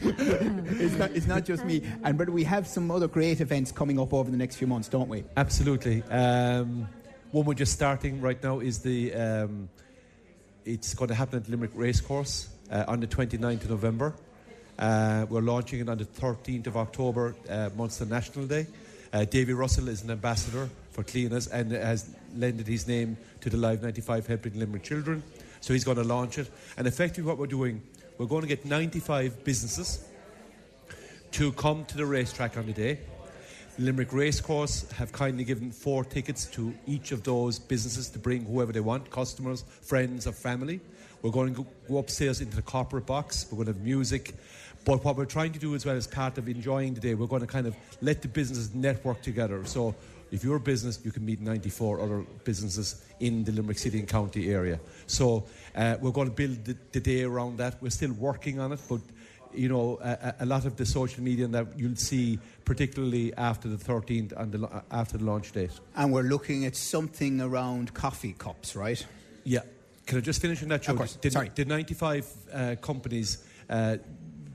it's, 0.00 0.94
not, 0.96 1.10
it's 1.12 1.26
not 1.26 1.44
just 1.44 1.64
me. 1.64 1.82
And 2.04 2.18
but 2.18 2.28
we 2.30 2.44
have 2.44 2.66
some 2.66 2.90
other 2.90 3.08
great 3.08 3.40
events 3.40 3.72
coming 3.72 3.98
up 3.98 4.12
over 4.12 4.30
the 4.30 4.36
next 4.36 4.56
few 4.56 4.66
months, 4.66 4.88
don't 4.88 5.08
we? 5.08 5.24
Absolutely. 5.36 6.02
Um, 6.10 6.88
one 7.32 7.44
we're 7.46 7.54
just 7.54 7.72
starting 7.72 8.20
right 8.20 8.42
now 8.42 8.60
is 8.60 8.80
the. 8.80 9.14
Um, 9.14 9.68
it's 10.64 10.94
going 10.94 11.08
to 11.08 11.14
happen 11.14 11.40
at 11.40 11.48
Limerick 11.48 11.72
Racecourse 11.74 12.48
uh, 12.70 12.84
on 12.86 13.00
the 13.00 13.06
29th 13.06 13.64
of 13.64 13.70
November. 13.70 14.14
Uh, 14.78 15.26
we're 15.28 15.40
launching 15.40 15.80
it 15.80 15.88
on 15.88 15.98
the 15.98 16.04
13th 16.04 16.66
of 16.66 16.76
October, 16.76 17.34
uh, 17.48 17.70
Munster 17.76 18.06
National 18.06 18.46
Day. 18.46 18.66
Uh, 19.12 19.24
Davy 19.24 19.52
Russell 19.52 19.88
is 19.88 20.02
an 20.02 20.10
ambassador 20.10 20.68
for 20.92 21.02
Cliona's 21.02 21.48
and 21.48 21.72
has 21.72 22.14
lended 22.34 22.66
his 22.66 22.86
name 22.86 23.16
to 23.40 23.50
the 23.50 23.56
Live 23.56 23.82
95 23.82 24.26
Helping 24.26 24.58
Limerick 24.58 24.82
Children. 24.82 25.22
So 25.60 25.72
he's 25.72 25.84
going 25.84 25.98
to 25.98 26.04
launch 26.04 26.38
it. 26.38 26.50
And 26.76 26.86
effectively, 26.86 27.24
what 27.24 27.38
we're 27.38 27.46
doing, 27.46 27.82
we're 28.18 28.26
going 28.26 28.42
to 28.42 28.48
get 28.48 28.64
95 28.64 29.44
businesses 29.44 30.06
to 31.32 31.52
come 31.52 31.84
to 31.86 31.96
the 31.96 32.06
racetrack 32.06 32.56
on 32.56 32.66
the 32.66 32.72
day. 32.72 33.00
Limerick 33.78 34.12
Racecourse 34.12 34.90
have 34.92 35.12
kindly 35.12 35.44
given 35.44 35.70
four 35.70 36.04
tickets 36.04 36.46
to 36.46 36.74
each 36.86 37.12
of 37.12 37.22
those 37.22 37.58
businesses 37.58 38.08
to 38.10 38.18
bring 38.18 38.44
whoever 38.44 38.72
they 38.72 38.80
want, 38.80 39.10
customers, 39.10 39.64
friends, 39.82 40.26
or 40.26 40.32
family. 40.32 40.80
We're 41.22 41.30
going 41.30 41.54
to 41.54 41.66
go, 41.88 41.98
upstairs 41.98 42.40
into 42.40 42.56
the 42.56 42.62
corporate 42.62 43.06
box. 43.06 43.46
We're 43.50 43.56
going 43.56 43.66
to 43.66 43.72
have 43.74 43.82
music. 43.82 44.34
But 44.84 45.04
what 45.04 45.16
we're 45.16 45.26
trying 45.26 45.52
to 45.52 45.58
do 45.58 45.74
as 45.74 45.84
well 45.84 45.96
as 45.96 46.06
part 46.06 46.38
of 46.38 46.48
enjoying 46.48 46.94
the 46.94 47.00
day, 47.00 47.14
we're 47.14 47.26
going 47.26 47.42
to 47.42 47.46
kind 47.46 47.66
of 47.66 47.76
let 48.00 48.22
the 48.22 48.28
businesses 48.28 48.74
network 48.74 49.20
together. 49.20 49.64
So 49.66 49.94
if 50.30 50.44
you're 50.44 50.56
a 50.56 50.60
business, 50.60 51.00
you 51.04 51.10
can 51.10 51.24
meet 51.24 51.40
94 51.40 52.00
other 52.00 52.24
businesses 52.44 53.04
in 53.20 53.44
the 53.44 53.52
Limerick 53.52 53.78
City 53.78 53.98
and 53.98 54.08
County 54.08 54.50
area. 54.52 54.80
So 55.06 55.44
uh, 55.74 55.96
we're 56.00 56.12
going 56.12 56.28
to 56.28 56.34
build 56.34 56.64
the, 56.64 56.76
the 56.92 57.00
day 57.00 57.22
around 57.22 57.58
that. 57.58 57.80
We're 57.82 57.90
still 57.90 58.12
working 58.12 58.58
on 58.60 58.72
it, 58.72 58.80
but 58.88 59.00
you 59.54 59.68
know, 59.68 59.98
a, 60.02 60.34
a 60.40 60.46
lot 60.46 60.64
of 60.64 60.76
the 60.76 60.86
social 60.86 61.22
media 61.22 61.46
that 61.48 61.66
you'll 61.76 61.96
see, 61.96 62.38
particularly 62.64 63.34
after 63.34 63.68
the 63.68 63.76
13th 63.76 64.32
and 64.36 64.52
the, 64.52 64.82
after 64.90 65.18
the 65.18 65.24
launch 65.24 65.52
date. 65.52 65.72
And 65.96 66.12
we're 66.12 66.22
looking 66.22 66.64
at 66.64 66.76
something 66.76 67.40
around 67.40 67.94
coffee 67.94 68.34
cups, 68.38 68.76
right? 68.76 69.04
Yeah. 69.44 69.60
Can 70.06 70.18
I 70.18 70.20
just 70.20 70.40
finish 70.40 70.62
on 70.62 70.68
that, 70.70 70.82
Joe? 70.82 70.92
Of 70.92 70.98
course. 70.98 71.14
The, 71.14 71.30
Sorry. 71.30 71.50
the 71.54 71.64
95 71.64 72.26
uh, 72.52 72.76
companies, 72.80 73.44
uh, 73.68 73.98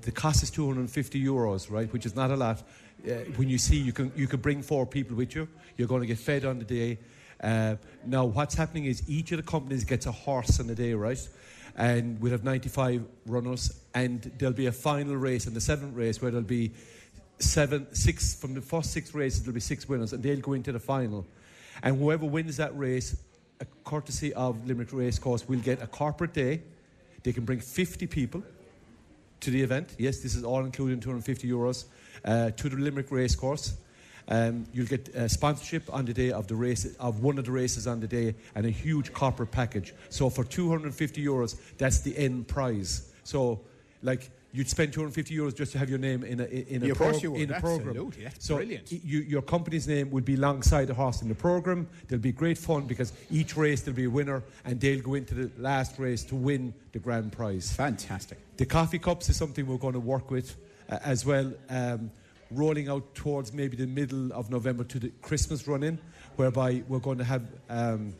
the 0.02 0.12
cost 0.12 0.44
is 0.44 0.52
250 0.52 1.24
euros, 1.24 1.72
right? 1.72 1.92
Which 1.92 2.06
is 2.06 2.16
not 2.16 2.32
a 2.32 2.36
lot. 2.36 2.62
Uh, 3.06 3.12
when 3.36 3.50
you 3.50 3.58
see 3.58 3.76
you 3.76 3.94
can 3.94 4.12
you 4.16 4.28
can 4.28 4.40
bring 4.40 4.64
four 4.64 4.86
people 4.86 5.16
with 5.16 5.36
you, 5.36 5.48
you're 5.78 5.88
going 5.88 6.02
to 6.02 6.08
get 6.08 6.18
fed 6.18 6.44
on 6.44 6.60
the 6.60 6.66
day. 6.66 6.98
Uh, 7.42 7.76
now, 8.06 8.26
what's 8.26 8.56
happening 8.56 8.86
is 8.86 9.08
each 9.08 9.32
of 9.32 9.38
the 9.38 9.44
companies 9.44 9.84
gets 9.84 10.06
a 10.06 10.12
horse 10.12 10.60
on 10.60 10.68
the 10.68 10.76
day, 10.76 10.94
right? 10.94 11.30
And 11.76 12.20
we'll 12.22 12.32
have 12.32 12.44
95 12.44 13.04
runners, 13.26 13.82
and 13.94 14.22
there'll 14.38 14.56
be 14.56 14.68
a 14.68 14.72
final 14.72 15.16
race, 15.16 15.46
and 15.46 15.56
the 15.56 15.62
seventh 15.62 15.96
race 15.96 16.22
where 16.22 16.32
there'll 16.32 16.46
be 16.46 16.72
seven, 17.40 17.94
six 17.94 18.36
from 18.36 18.54
the 18.54 18.62
first 18.62 18.92
six 18.92 19.14
races. 19.14 19.44
There'll 19.44 19.54
be 19.54 19.60
six 19.60 19.88
winners, 19.90 20.14
and 20.14 20.24
they'll 20.24 20.40
go 20.40 20.54
into 20.54 20.72
the 20.72 20.80
final. 20.80 21.26
And 21.84 21.98
whoever 21.98 22.26
wins 22.26 22.58
that 22.58 22.78
race, 22.78 23.18
a 23.60 23.66
courtesy 23.84 24.34
of 24.34 24.66
Limerick 24.66 24.94
Racecourse, 24.94 25.48
will 25.48 25.60
get 25.60 25.82
a 25.82 25.88
corporate 25.88 26.34
day. 26.34 26.62
They 27.24 27.34
can 27.34 27.44
bring 27.44 27.60
50 27.60 28.08
people 28.08 28.44
to 29.42 29.52
the 29.52 29.62
event. 29.62 29.96
Yes, 29.98 30.20
this 30.20 30.36
is 30.36 30.44
all 30.44 30.64
including 30.64 31.00
250 31.00 31.50
euros 31.50 31.86
uh, 32.24 32.52
to 32.52 32.70
the 32.70 32.78
Limerick 32.78 33.12
Racecourse. 33.12 33.76
Um, 34.28 34.66
you'll 34.74 34.88
get 34.88 35.14
uh, 35.16 35.28
sponsorship 35.28 35.84
on 35.94 36.06
the 36.06 36.14
day 36.14 36.32
of 36.32 36.48
the 36.48 36.56
race 36.56 36.96
of 37.00 37.22
one 37.22 37.38
of 37.38 37.46
the 37.46 37.52
races 37.52 37.86
on 37.86 38.00
the 38.00 38.08
day, 38.08 38.36
and 38.56 38.66
a 38.66 38.72
huge 38.72 39.14
corporate 39.14 39.52
package. 39.52 39.94
So 40.10 40.30
for 40.30 40.44
250 40.44 41.24
euros, 41.24 41.56
that's 41.78 42.00
the 42.00 42.18
end 42.18 42.48
prize. 42.48 43.12
So, 43.24 43.60
like 44.02 44.30
you'd 44.52 44.70
spend 44.70 44.94
250 44.94 45.36
euros 45.36 45.54
just 45.56 45.74
to 45.74 45.78
have 45.78 45.90
your 45.90 46.00
name 46.00 46.24
in 46.24 46.40
a 46.40 46.46
in 46.46 46.82
a, 46.82 46.86
Yeah, 46.86 46.92
of 46.94 46.98
course 46.98 47.22
you 47.22 47.32
would. 47.32 47.42
in 47.42 47.52
a 47.52 47.60
program. 47.60 48.12
So 48.40 48.56
brilliant. 48.56 48.92
you, 48.92 49.20
your 49.20 49.42
company's 49.42 49.88
name 49.88 50.10
would 50.12 50.24
be 50.26 50.36
alongside 50.36 50.86
the 50.86 50.94
horse 50.94 51.22
in 51.22 51.28
the 51.28 51.36
program. 51.36 51.88
There'll 52.08 52.22
be 52.22 52.32
great 52.32 52.58
fun 52.58 52.86
because 52.88 53.12
each 53.30 53.58
race 53.58 53.82
there'll 53.82 53.98
be 53.98 54.06
a 54.06 54.10
winner, 54.10 54.44
and 54.64 54.80
they'll 54.80 55.02
go 55.04 55.16
into 55.16 55.36
the 55.36 55.52
last 55.62 56.00
race 56.00 56.24
to 56.26 56.36
win 56.36 56.74
the 56.94 57.00
grand 57.00 57.32
prize. 57.34 57.74
Fantastic. 57.74 58.38
The 58.58 58.66
coffee 58.66 59.00
cups 59.00 59.30
is 59.30 59.36
something 59.36 59.68
we're 59.68 59.78
going 59.78 59.94
to 59.94 60.00
work 60.00 60.32
with 60.32 60.56
uh, 60.90 61.00
as 61.04 61.26
well, 61.26 61.52
um, 61.70 62.10
rolling 62.52 62.90
out 62.90 63.16
towards 63.16 63.54
maybe 63.54 63.76
the 63.78 63.88
middle 63.88 64.32
of 64.34 64.50
November 64.50 64.84
to 64.86 65.00
the 65.00 65.10
Christmas 65.22 65.68
run 65.68 65.84
in, 65.84 66.00
whereby 66.36 66.84
we're 66.88 67.00
going 67.00 67.18
to 67.18 67.24
have, 67.24 67.44
um, 67.70 68.14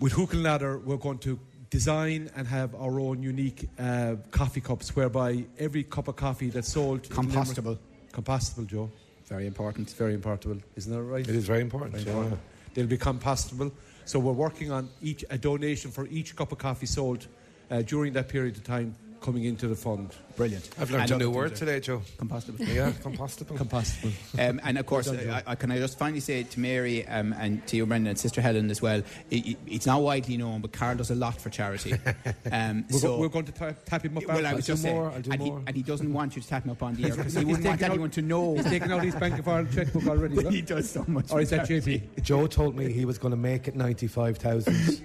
with 0.00 0.12
Hook 0.12 0.32
and 0.32 0.42
Ladder, 0.42 0.78
we're 0.78 0.96
going 0.96 1.18
to 1.18 1.38
design 1.70 2.30
and 2.36 2.46
have 2.46 2.74
our 2.74 3.00
own 3.00 3.22
unique 3.22 3.68
uh, 3.78 4.16
coffee 4.30 4.60
cups, 4.60 4.94
whereby 4.94 5.44
every 5.58 5.84
cup 5.84 6.08
of 6.08 6.16
coffee 6.16 6.50
that's 6.50 6.70
sold. 6.72 7.08
in 7.10 7.16
Limerick- 7.16 7.32
Compostable. 7.32 7.78
Compostable, 8.12 8.66
Joe. 8.66 8.90
Very 9.26 9.46
important. 9.46 9.88
It's 9.88 9.96
very 9.96 10.12
important, 10.12 10.62
isn't 10.76 10.92
that 10.92 11.02
right? 11.02 11.26
It 11.26 11.34
is 11.34 11.46
very 11.46 11.62
important. 11.62 11.96
Very 11.96 12.28
yeah. 12.28 12.36
They'll 12.74 12.86
be 12.86 12.98
compostable. 12.98 13.72
So 14.04 14.18
we're 14.18 14.32
working 14.32 14.70
on 14.70 14.88
each 15.02 15.24
a 15.30 15.38
donation 15.38 15.90
for 15.90 16.06
each 16.08 16.34
cup 16.36 16.52
of 16.52 16.58
coffee 16.58 16.86
sold 16.86 17.26
uh, 17.70 17.82
during 17.82 18.12
that 18.14 18.28
period 18.28 18.56
of 18.56 18.64
time 18.64 18.94
coming 19.22 19.44
into 19.44 19.68
the 19.68 19.76
fund. 19.76 20.10
Brilliant. 20.36 20.70
I've 20.80 20.90
learned 20.90 21.10
And 21.12 21.22
a 21.22 21.24
new 21.24 21.30
word 21.30 21.54
today, 21.54 21.78
Joe. 21.80 22.00
Compostable. 22.16 22.58
Yeah, 22.66 22.90
compostable. 23.02 23.56
Compostable. 23.58 24.12
Um, 24.48 24.60
and 24.64 24.78
of 24.78 24.86
course, 24.86 25.08
I, 25.08 25.42
I, 25.46 25.54
can 25.54 25.70
I 25.70 25.78
just 25.78 25.98
finally 25.98 26.20
say 26.20 26.42
to 26.42 26.60
Mary 26.60 27.06
um, 27.06 27.34
and 27.38 27.64
to 27.68 27.76
you, 27.76 27.84
Brendan, 27.86 28.08
and 28.10 28.18
Sister 28.18 28.40
Helen 28.40 28.70
as 28.70 28.80
well, 28.82 29.02
it, 29.30 29.46
it- 29.46 29.58
it's 29.66 29.86
not 29.86 30.00
widely 30.02 30.36
known, 30.38 30.60
but 30.62 30.72
Karl 30.72 30.96
does 30.96 31.10
a 31.10 31.14
lot 31.14 31.40
for 31.40 31.50
charity. 31.50 31.94
Um, 32.50 32.84
We're, 32.90 32.98
so, 32.98 33.08
go- 33.08 33.20
we're 33.20 33.28
going 33.28 33.44
to 33.46 33.52
ta- 33.52 33.72
tap 33.86 34.04
him 34.04 34.16
up. 34.18 34.26
well, 34.26 34.38
I 34.38 34.42
after. 34.42 34.56
was 34.56 34.66
just 34.66 34.82
saying, 34.82 34.94
more, 34.96 35.10
I'll 35.10 35.20
do 35.22 35.30
and, 35.30 35.40
more. 35.40 35.58
He, 35.60 35.64
and 35.68 35.76
he 35.76 35.82
doesn't 35.82 36.12
want 36.12 36.36
you 36.36 36.42
to 36.42 36.48
tap 36.48 36.64
him 36.64 36.70
up 36.70 36.82
on 36.82 36.94
the 36.94 37.04
air 37.08 37.16
because 37.16 37.32
he 37.34 37.38
He's 37.40 37.46
wouldn't 37.46 37.64
want 37.66 37.78
taking 37.80 37.84
out- 37.86 37.90
anyone 37.94 38.10
to 38.10 38.22
know. 38.22 38.54
He's 38.56 38.64
taken 38.66 38.92
out 38.92 39.02
his 39.04 39.14
Bank 39.14 39.38
of 39.38 39.48
Ireland 39.48 39.72
checkbook 39.74 40.06
already. 40.06 40.36
is 40.36 40.42
But 40.42 40.52
he 40.52 40.60
does 40.62 40.90
so 40.90 41.04
much. 41.08 41.30
or 41.32 41.40
is 41.40 41.50
that 41.50 41.66
charity. 41.68 42.00
JP? 42.16 42.22
Joe 42.22 42.46
told 42.46 42.76
me 42.76 42.92
he 42.92 43.04
was 43.04 43.16
going 43.18 43.30
to 43.30 43.36
make 43.36 43.68
it 43.68 43.76
95,000 43.76 45.02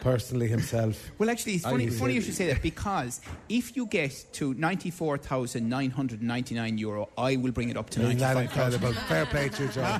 personally 0.00 0.48
himself. 0.48 1.10
Well, 1.18 1.30
actually, 1.30 1.54
it's 1.54 1.64
funny, 1.64 1.88
funny 1.88 2.14
you 2.14 2.20
should 2.20 2.34
say 2.34 2.46
that 2.48 2.62
because 2.62 3.20
if 3.52 3.76
you 3.76 3.84
get 3.86 4.24
to 4.32 4.54
94,999 4.54 6.78
euro, 6.78 7.08
I 7.18 7.36
will 7.36 7.52
bring 7.52 7.68
it 7.68 7.76
up 7.76 7.90
to 7.90 8.00
Isn't 8.00 8.16
that 8.18 8.34
95,000. 8.34 8.82
incredible? 8.82 9.02
Fair 9.08 9.26
play 9.26 9.48
to 9.50 9.62
you, 9.64 9.68
Joe. 9.68 9.98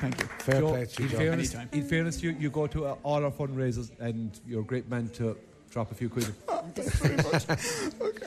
Thank 0.00 0.20
you. 0.22 0.28
Fair 0.38 0.60
Joe, 0.60 0.68
play 0.70 0.84
to 0.86 1.02
you, 1.02 1.06
in 1.06 1.10
Joe. 1.10 1.18
fairness, 1.18 1.54
Anytime. 1.54 1.68
in 1.78 1.82
fairness, 1.88 2.22
you, 2.22 2.30
you 2.38 2.48
go 2.48 2.68
to 2.68 2.86
uh, 2.86 2.94
all 3.02 3.24
our 3.24 3.32
fundraisers 3.32 3.90
and 3.98 4.38
you're 4.46 4.60
a 4.60 4.64
great 4.64 4.88
man 4.88 5.08
to 5.10 5.36
drop 5.70 5.90
a 5.90 5.94
few 5.96 6.08
quid. 6.08 6.24
Thanks 6.74 6.94
very 7.00 7.16
much. 7.16 7.44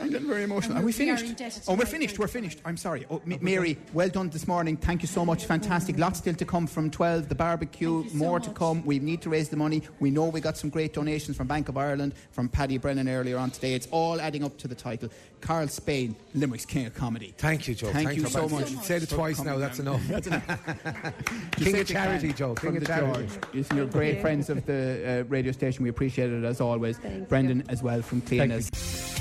Okay, 0.03 0.07
I'm 0.07 0.11
getting 0.11 0.27
very 0.27 0.43
emotional. 0.43 0.77
Are 0.77 0.81
we 0.81 0.93
We 0.97 1.09
are 1.09 1.17
finished? 1.17 1.63
Oh, 1.67 1.75
we're 1.75 1.85
finished. 1.85 2.19
We're 2.19 2.27
finished. 2.27 2.59
I'm 2.65 2.77
sorry. 2.77 3.05
Oh, 3.09 3.21
M- 3.25 3.39
Mary, 3.41 3.77
well 3.93 4.09
done 4.09 4.29
this 4.29 4.47
morning. 4.47 4.77
Thank 4.77 5.01
you 5.01 5.07
so 5.07 5.25
much. 5.25 5.45
Fantastic. 5.45 5.97
Lots 5.97 6.19
still 6.19 6.33
to 6.35 6.45
come 6.45 6.67
from 6.67 6.91
12, 6.91 7.29
the 7.29 7.35
barbecue. 7.35 8.07
So 8.09 8.15
More 8.15 8.39
to 8.39 8.49
come. 8.51 8.83
We 8.85 8.99
need 8.99 9.21
to 9.21 9.29
raise 9.29 9.49
the 9.49 9.57
money. 9.57 9.81
We 9.99 10.11
know 10.11 10.25
we 10.25 10.41
got 10.41 10.57
some 10.57 10.69
great 10.69 10.93
donations 10.93 11.37
from 11.37 11.47
Bank 11.47 11.69
of 11.69 11.77
Ireland, 11.77 12.13
from 12.31 12.49
Paddy 12.49 12.77
Brennan 12.77 13.07
earlier 13.07 13.37
on 13.37 13.51
today. 13.51 13.73
It's 13.73 13.87
all 13.91 14.19
adding 14.19 14.43
up 14.43 14.57
to 14.59 14.67
the 14.67 14.75
title. 14.75 15.09
Karl 15.41 15.67
Spain, 15.67 16.15
Limerick's 16.35 16.65
King 16.65 16.85
of 16.85 16.93
Comedy. 16.93 17.33
Thank 17.37 17.67
you, 17.67 17.75
Joe. 17.75 17.91
Thank 17.91 18.15
you 18.15 18.23
so 18.23 18.47
so 18.47 18.55
much. 18.55 18.71
much. 18.71 18.89
You 18.89 18.95
it 18.95 19.09
twice 19.09 19.39
now, 19.39 19.51
coming 19.51 19.59
that's 19.61 19.79
enough. 19.79 20.07
King 21.57 21.79
of 21.79 21.87
charity, 21.87 22.27
can. 22.29 22.37
Joe. 22.37 22.55
From 22.55 22.69
King 22.69 22.77
of 22.77 22.83
the 22.83 22.87
charity. 22.87 23.27
George. 23.53 23.73
You're 23.73 23.85
great 23.85 24.21
friends 24.21 24.49
of 24.49 24.65
the 24.65 25.21
uh, 25.27 25.29
radio 25.29 25.51
station. 25.51 25.83
We 25.83 25.89
appreciate 25.89 26.31
it 26.31 26.43
as 26.45 26.61
always. 26.61 26.97
Thank 26.97 27.27
Brendan 27.27 27.57
you. 27.57 27.63
as 27.69 27.83
well 27.83 28.01
from 28.01 28.21
Cliona's. 28.21 28.69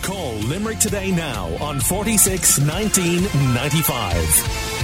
Call 0.02 0.32
Limerick 0.34 0.71
today 0.80 1.10
now 1.10 1.46
on 1.60 1.80
46 1.80 2.60
19 2.60 3.22
95. 3.54 4.81